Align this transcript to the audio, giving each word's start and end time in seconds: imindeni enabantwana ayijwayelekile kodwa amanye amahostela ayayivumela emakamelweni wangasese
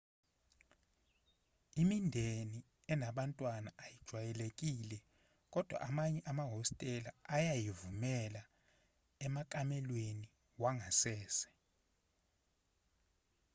imindeni 1.81 2.59
enabantwana 2.93 3.69
ayijwayelekile 3.83 4.97
kodwa 5.53 5.77
amanye 5.89 6.21
amahostela 6.31 7.09
ayayivumela 7.35 8.41
emakamelweni 9.25 10.27
wangasese 10.63 11.47